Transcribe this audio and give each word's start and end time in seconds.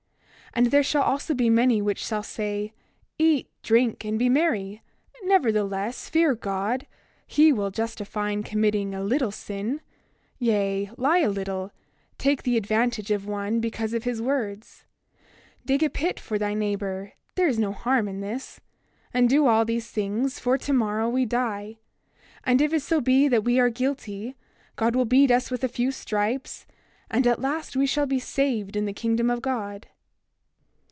28:8 0.53 0.57
And 0.57 0.71
there 0.71 0.83
shall 0.83 1.03
also 1.03 1.33
be 1.33 1.49
many 1.49 1.81
which 1.81 2.03
shall 2.03 2.21
say: 2.23 2.73
Eat, 3.17 3.49
drink, 3.63 4.03
and 4.03 4.19
be 4.19 4.27
merry; 4.27 4.81
nevertheless, 5.23 6.09
fear 6.09 6.35
God—he 6.35 7.53
will 7.53 7.71
justify 7.71 8.31
in 8.31 8.43
committing 8.43 8.93
a 8.93 9.01
little 9.01 9.31
sin; 9.31 9.79
yea, 10.39 10.91
lie 10.97 11.19
a 11.19 11.29
little, 11.29 11.71
take 12.17 12.43
the 12.43 12.57
advantage 12.57 13.11
of 13.11 13.25
one 13.25 13.61
because 13.61 13.93
of 13.93 14.03
his 14.03 14.21
words, 14.21 14.83
dig 15.65 15.81
a 15.83 15.89
pit 15.89 16.19
for 16.19 16.37
thy 16.37 16.53
neighbor; 16.53 17.13
there 17.35 17.47
is 17.47 17.57
no 17.57 17.71
harm 17.71 18.09
in 18.09 18.19
this; 18.19 18.59
and 19.13 19.29
do 19.29 19.47
all 19.47 19.63
these 19.63 19.89
things, 19.89 20.37
for 20.37 20.57
tomorrow 20.57 21.07
we 21.07 21.25
die; 21.25 21.77
and 22.43 22.59
if 22.61 22.73
it 22.73 22.81
so 22.81 22.99
be 22.99 23.29
that 23.29 23.45
we 23.45 23.57
are 23.57 23.69
guilty, 23.69 24.35
God 24.75 24.97
will 24.97 25.05
beat 25.05 25.31
us 25.31 25.49
with 25.49 25.63
a 25.63 25.69
few 25.69 25.93
stripes, 25.93 26.65
and 27.09 27.25
at 27.25 27.39
last 27.39 27.77
we 27.77 27.85
shall 27.87 28.05
be 28.05 28.19
saved 28.19 28.75
in 28.75 28.83
the 28.83 28.91
kingdom 28.91 29.29
of 29.29 29.41
God. 29.41 29.87